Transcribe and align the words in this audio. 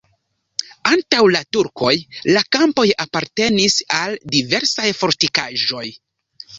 Antaŭ 0.91 1.19
la 1.35 1.41
turkoj 1.57 1.93
la 2.37 2.43
kampoj 2.57 2.87
apartenis 3.07 3.79
al 4.01 4.19
diversaj 4.35 4.91
fortikaĵoj. 5.05 5.89